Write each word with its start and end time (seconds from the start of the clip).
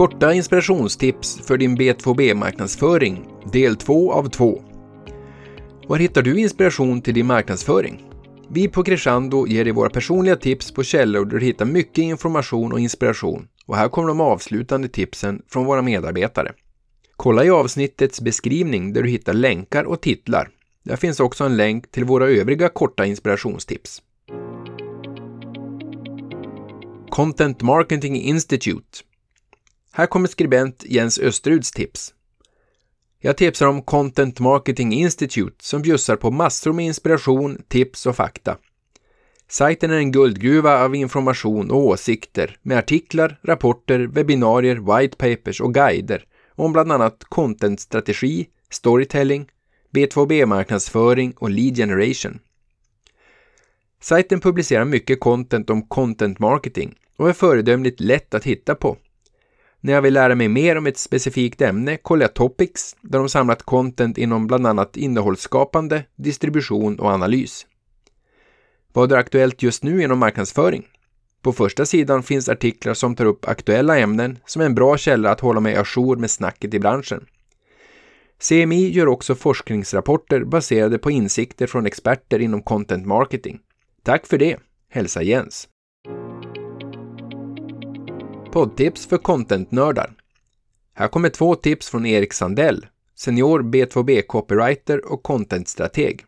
Korta 0.00 0.32
inspirationstips 0.32 1.40
för 1.46 1.56
din 1.56 1.76
B2B-marknadsföring, 1.76 3.28
del 3.52 3.76
2 3.76 4.12
av 4.12 4.28
2. 4.28 4.62
Var 5.88 5.98
hittar 5.98 6.22
du 6.22 6.40
inspiration 6.40 7.02
till 7.02 7.14
din 7.14 7.26
marknadsföring? 7.26 8.04
Vi 8.50 8.68
på 8.68 8.84
Crescendo 8.84 9.46
ger 9.46 9.64
dig 9.64 9.72
våra 9.72 9.90
personliga 9.90 10.36
tips 10.36 10.72
på 10.72 10.82
källor 10.82 11.24
där 11.24 11.38
du 11.38 11.46
hittar 11.46 11.64
mycket 11.64 11.98
information 11.98 12.72
och 12.72 12.80
inspiration. 12.80 13.48
Och 13.66 13.76
här 13.76 13.88
kommer 13.88 14.08
de 14.08 14.20
avslutande 14.20 14.88
tipsen 14.88 15.42
från 15.48 15.64
våra 15.64 15.82
medarbetare. 15.82 16.52
Kolla 17.16 17.44
i 17.44 17.50
avsnittets 17.50 18.20
beskrivning 18.20 18.92
där 18.92 19.02
du 19.02 19.08
hittar 19.08 19.32
länkar 19.34 19.84
och 19.84 20.00
titlar. 20.00 20.48
Där 20.84 20.96
finns 20.96 21.20
också 21.20 21.44
en 21.44 21.56
länk 21.56 21.90
till 21.90 22.04
våra 22.04 22.28
övriga 22.28 22.68
korta 22.68 23.06
inspirationstips. 23.06 24.02
Content 27.10 27.62
Marketing 27.62 28.16
Institute 28.16 28.98
här 29.92 30.06
kommer 30.06 30.28
skribent 30.28 30.84
Jens 30.86 31.18
Österuds 31.18 31.72
tips. 31.72 32.14
Jag 33.22 33.36
tipsar 33.36 33.66
om 33.66 33.82
Content 33.82 34.40
Marketing 34.40 34.92
Institute 34.92 35.64
som 35.64 35.82
bjussar 35.82 36.16
på 36.16 36.30
massor 36.30 36.72
med 36.72 36.86
inspiration, 36.86 37.62
tips 37.68 38.06
och 38.06 38.16
fakta. 38.16 38.56
Sajten 39.48 39.90
är 39.90 39.96
en 39.96 40.12
guldgruva 40.12 40.84
av 40.84 40.94
information 40.94 41.70
och 41.70 41.86
åsikter 41.86 42.56
med 42.62 42.78
artiklar, 42.78 43.40
rapporter, 43.42 43.98
webbinarier, 43.98 44.76
white 44.76 45.16
papers 45.16 45.60
och 45.60 45.74
guider 45.74 46.24
om 46.54 46.72
bland 46.72 46.92
annat 46.92 47.24
contentstrategi, 47.24 48.48
storytelling, 48.70 49.46
B2B-marknadsföring 49.94 51.34
och 51.36 51.50
lead 51.50 51.76
generation. 51.76 52.38
Sajten 54.00 54.40
publicerar 54.40 54.84
mycket 54.84 55.20
content 55.20 55.70
om 55.70 55.82
content 55.82 56.38
marketing 56.38 56.94
och 57.16 57.28
är 57.28 57.32
föredömligt 57.32 58.00
lätt 58.00 58.34
att 58.34 58.44
hitta 58.44 58.74
på 58.74 58.96
när 59.80 59.92
jag 59.92 60.02
vill 60.02 60.14
lära 60.14 60.34
mig 60.34 60.48
mer 60.48 60.78
om 60.78 60.86
ett 60.86 60.98
specifikt 60.98 61.60
ämne 61.60 61.96
kollar 61.96 62.24
jag 62.24 62.34
Topics, 62.34 62.96
där 63.00 63.18
de 63.18 63.28
samlat 63.28 63.62
content 63.62 64.18
inom 64.18 64.46
bland 64.46 64.66
annat 64.66 64.96
innehållsskapande, 64.96 66.04
distribution 66.16 67.00
och 67.00 67.10
analys. 67.10 67.66
Vad 68.92 69.12
är 69.12 69.16
aktuellt 69.16 69.62
just 69.62 69.82
nu 69.82 70.02
inom 70.02 70.18
marknadsföring? 70.18 70.86
På 71.42 71.52
första 71.52 71.86
sidan 71.86 72.22
finns 72.22 72.48
artiklar 72.48 72.94
som 72.94 73.16
tar 73.16 73.24
upp 73.24 73.48
aktuella 73.48 73.98
ämnen 73.98 74.38
som 74.46 74.62
är 74.62 74.66
en 74.66 74.74
bra 74.74 74.96
källa 74.96 75.30
att 75.30 75.40
hålla 75.40 75.60
mig 75.60 75.76
ajour 75.76 76.16
med 76.16 76.30
snacket 76.30 76.74
i 76.74 76.78
branschen. 76.78 77.26
CMI 78.48 78.90
gör 78.90 79.08
också 79.08 79.34
forskningsrapporter 79.34 80.44
baserade 80.44 80.98
på 80.98 81.10
insikter 81.10 81.66
från 81.66 81.86
experter 81.86 82.38
inom 82.38 82.62
content 82.62 83.06
marketing. 83.06 83.60
Tack 84.02 84.26
för 84.26 84.38
det! 84.38 84.56
Hälsa 84.90 85.22
Jens! 85.22 85.68
Poddtips 88.52 89.06
för 89.06 89.18
contentnördar. 89.18 90.12
Här 90.94 91.08
kommer 91.08 91.28
två 91.28 91.54
tips 91.54 91.90
från 91.90 92.06
Erik 92.06 92.32
Sandell, 92.32 92.86
senior 93.14 93.62
B2B 93.62 94.22
copywriter 94.22 95.12
och 95.12 95.22
contentstrateg. 95.22 96.24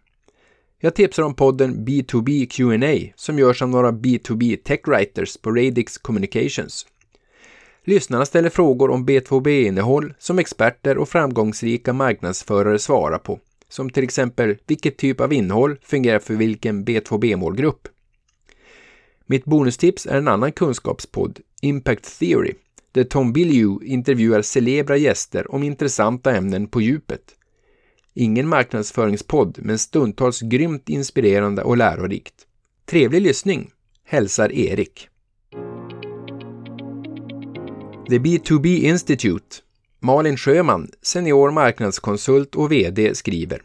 Jag 0.80 0.94
tipsar 0.94 1.22
om 1.22 1.34
podden 1.34 1.86
B2B 1.86 2.46
Q&A 2.46 3.12
som 3.16 3.38
görs 3.38 3.62
av 3.62 3.68
några 3.68 3.90
B2B 3.90 4.56
techwriters 4.56 5.36
på 5.36 5.50
Radix 5.50 5.98
Communications. 5.98 6.86
Lyssnarna 7.84 8.26
ställer 8.26 8.50
frågor 8.50 8.90
om 8.90 9.06
B2B-innehåll 9.06 10.14
som 10.18 10.38
experter 10.38 10.98
och 10.98 11.08
framgångsrika 11.08 11.92
marknadsförare 11.92 12.78
svarar 12.78 13.18
på, 13.18 13.40
som 13.68 13.90
till 13.90 14.04
exempel 14.04 14.56
vilket 14.66 14.96
typ 14.96 15.20
av 15.20 15.32
innehåll 15.32 15.76
fungerar 15.82 16.18
för 16.18 16.34
vilken 16.34 16.84
B2B-målgrupp. 16.84 17.88
Mitt 19.26 19.44
bonustips 19.44 20.06
är 20.06 20.18
en 20.18 20.28
annan 20.28 20.52
kunskapspodd, 20.52 21.40
Impact 21.64 22.18
Theory, 22.18 22.54
där 22.92 23.04
Tom 23.04 23.32
Bilyeu 23.32 23.78
intervjuar 23.84 24.42
celebra 24.42 24.96
gäster 24.96 25.54
om 25.54 25.62
intressanta 25.62 26.36
ämnen 26.36 26.66
på 26.66 26.80
djupet. 26.80 27.22
Ingen 28.14 28.48
marknadsföringspodd, 28.48 29.58
men 29.62 29.78
stundtals 29.78 30.40
grymt 30.40 30.88
inspirerande 30.88 31.62
och 31.62 31.76
lärorikt. 31.76 32.34
Trevlig 32.84 33.22
lyssning, 33.22 33.70
hälsar 34.04 34.52
Erik. 34.52 35.08
The 38.08 38.18
B2B 38.18 38.66
Institute 38.66 39.56
Malin 40.00 40.36
Sjöman, 40.36 40.90
senior 41.02 41.50
marknadskonsult 41.50 42.54
och 42.54 42.72
VD, 42.72 43.14
skriver 43.14 43.62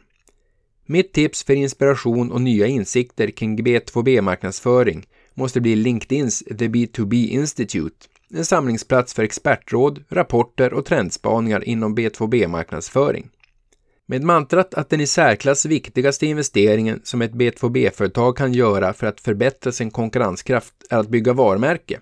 Mitt 0.85 1.14
tips 1.14 1.44
för 1.44 1.53
inspiration 1.53 2.31
och 2.31 2.41
nya 2.41 2.68
insikter 2.68 3.31
kring 3.31 3.58
B2B-marknadsföring 3.58 5.08
måste 5.38 5.62
bli 5.62 5.75
LinkedIns 5.75 6.44
The 6.48 6.68
B2B 6.68 7.14
Institute, 7.30 8.08
en 8.34 8.46
samlingsplats 8.46 9.14
för 9.14 9.24
expertråd, 9.24 10.03
rapporter 10.09 10.74
och 10.74 10.86
trendspaningar 10.86 11.64
inom 11.64 11.98
B2B-marknadsföring. 11.98 13.30
Med 14.06 14.24
mantrat 14.24 14.74
att 14.74 14.90
den 14.90 15.02
i 15.02 15.08
särklass 15.08 15.66
viktigaste 15.66 16.26
investeringen 16.26 17.02
som 17.03 17.22
ett 17.22 17.31
B2B-företag 17.31 18.38
kan 18.38 18.53
göra 18.53 18.94
för 18.94 19.08
att 19.08 19.22
förbättra 19.22 19.72
sin 19.72 19.92
konkurrenskraft 19.92 20.74
är 20.90 20.97
att 20.97 21.09
bygga 21.09 21.34
varumärke, 21.34 22.00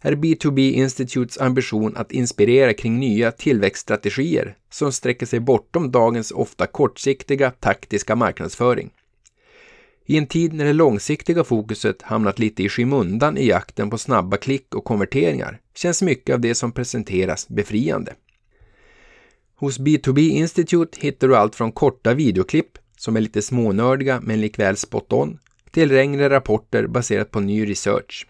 är 0.00 0.12
B2B 0.12 0.72
Institutes 0.72 1.40
ambition 1.40 1.96
att 1.96 2.12
inspirera 2.12 2.74
kring 2.74 2.98
nya 2.98 3.32
tillväxtstrategier 3.32 4.56
som 4.70 4.92
sträcker 4.92 5.26
sig 5.26 5.40
bortom 5.40 5.90
dagens 5.90 6.30
ofta 6.30 6.66
kortsiktiga 6.66 7.50
taktiska 7.50 8.16
marknadsföring. 8.16 8.90
I 10.06 10.18
en 10.18 10.26
tid 10.26 10.52
när 10.52 10.64
det 10.64 10.72
långsiktiga 10.72 11.44
fokuset 11.44 12.02
hamnat 12.02 12.38
lite 12.38 12.62
i 12.62 12.68
skymundan 12.68 13.38
i 13.38 13.46
jakten 13.46 13.90
på 13.90 13.98
snabba 13.98 14.36
klick 14.36 14.74
och 14.74 14.84
konverteringar 14.84 15.60
känns 15.74 16.02
mycket 16.02 16.34
av 16.34 16.40
det 16.40 16.54
som 16.54 16.72
presenteras 16.72 17.48
befriande. 17.48 18.14
Hos 19.56 19.78
B2B 19.78 20.18
Institute 20.18 20.98
hittar 21.00 21.28
du 21.28 21.36
allt 21.36 21.54
från 21.54 21.72
korta 21.72 22.14
videoklipp 22.14 22.78
som 22.96 23.16
är 23.16 23.20
lite 23.20 23.42
smånördiga 23.42 24.20
men 24.22 24.40
likväl 24.40 24.76
spot 24.76 25.12
on 25.12 25.38
till 25.70 25.88
längre 25.88 26.30
rapporter 26.30 26.86
baserat 26.86 27.30
på 27.30 27.40
ny 27.40 27.70
research. 27.70 28.26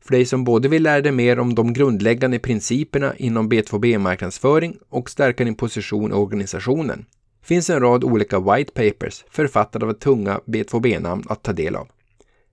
För 0.00 0.12
dig 0.12 0.24
som 0.24 0.44
både 0.44 0.68
vill 0.68 0.82
lära 0.82 1.00
dig 1.00 1.12
mer 1.12 1.38
om 1.38 1.54
de 1.54 1.72
grundläggande 1.72 2.38
principerna 2.38 3.16
inom 3.16 3.52
B2B-marknadsföring 3.52 4.78
och 4.88 5.10
stärka 5.10 5.44
din 5.44 5.54
position 5.54 6.10
i 6.10 6.14
organisationen 6.14 7.06
finns 7.46 7.70
en 7.70 7.80
rad 7.80 8.04
olika 8.04 8.40
white 8.40 8.72
papers 8.72 9.24
författade 9.30 9.86
av 9.86 9.92
tunga 9.92 10.40
B2B-namn 10.46 11.22
att 11.28 11.42
ta 11.42 11.52
del 11.52 11.76
av. 11.76 11.88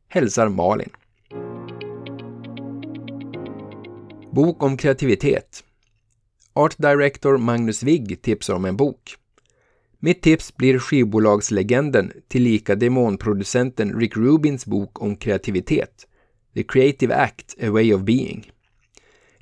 Hälsar 0.07 0.49
Malin. 0.49 0.89
Bok 4.31 4.63
om 4.63 4.77
kreativitet. 4.77 5.63
Art 6.53 6.77
Director 6.77 7.37
Magnus 7.37 7.83
Wigg 7.83 8.21
tipsar 8.21 8.53
om 8.53 8.65
en 8.65 8.77
bok. 8.77 9.15
Mitt 9.99 10.21
tips 10.21 10.57
blir 10.57 10.79
skivbolagslegenden 10.79 12.11
tillika 12.27 12.75
demonproducenten 12.75 13.99
Rick 13.99 14.17
Rubins 14.17 14.65
bok 14.65 15.01
om 15.01 15.15
kreativitet. 15.15 16.07
The 16.53 16.63
Creative 16.63 17.15
Act, 17.15 17.55
A 17.61 17.69
Way 17.69 17.93
of 17.93 18.01
Being. 18.01 18.51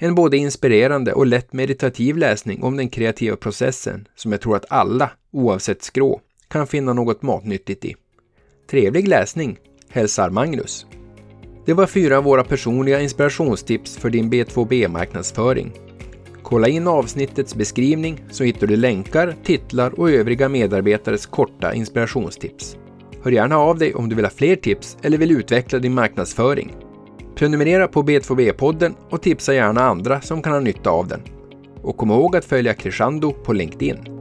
En 0.03 0.16
både 0.16 0.38
inspirerande 0.38 1.13
och 1.13 1.25
lätt 1.25 1.53
meditativ 1.53 2.17
läsning 2.17 2.63
om 2.63 2.78
den 2.78 2.89
kreativa 2.89 3.35
processen 3.35 4.07
som 4.16 4.31
jag 4.31 4.41
tror 4.41 4.56
att 4.56 4.66
alla, 4.69 5.12
oavsett 5.31 5.84
skrå, 5.84 6.22
kan 6.47 6.67
finna 6.67 6.94
något 6.94 7.22
matnyttigt 7.22 7.85
i. 7.85 7.95
Trevlig 8.69 9.07
läsning, 9.07 9.57
hälsar 9.90 10.29
Magnus. 10.29 10.85
Det 11.66 11.73
var 11.73 11.88
fyra 11.88 12.17
av 12.17 12.23
våra 12.23 12.44
personliga 12.44 13.01
inspirationstips 13.01 13.97
för 13.97 14.09
din 14.09 14.31
B2B-marknadsföring. 14.31 15.72
Kolla 16.44 16.67
in 16.67 16.88
avsnittets 16.88 17.56
beskrivning 17.56 18.23
så 18.31 18.44
hittar 18.44 18.67
du 18.67 18.75
länkar, 18.75 19.35
titlar 19.44 20.00
och 20.00 20.11
övriga 20.11 20.50
medarbetares 20.50 21.25
korta 21.25 21.73
inspirationstips. 21.73 22.78
Hör 23.23 23.31
gärna 23.31 23.57
av 23.57 23.78
dig 23.78 23.94
om 23.94 24.09
du 24.09 24.16
vill 24.16 24.25
ha 24.25 24.31
fler 24.31 24.56
tips 24.56 24.97
eller 25.01 25.17
vill 25.17 25.31
utveckla 25.31 25.79
din 25.79 25.94
marknadsföring. 25.94 26.75
Prenumerera 27.41 27.88
på 27.88 28.03
B2B-podden 28.03 28.93
och 29.09 29.22
tipsa 29.22 29.53
gärna 29.53 29.82
andra 29.82 30.22
som 30.22 30.41
kan 30.41 30.53
ha 30.53 30.59
nytta 30.59 30.90
av 30.90 31.08
den. 31.08 31.22
Och 31.82 31.97
kom 31.97 32.11
ihåg 32.11 32.35
att 32.35 32.46
följa 32.46 32.73
Crescendo 32.73 33.32
på 33.32 33.53
LinkedIn. 33.53 34.21